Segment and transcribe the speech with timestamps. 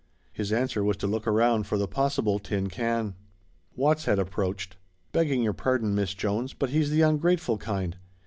[0.33, 3.13] His answer was to look around for the possible tin can.
[3.75, 4.75] Watts had approached.
[5.11, 7.95] "Begging your pardon, Miss Jones, but he's the ungrateful kind.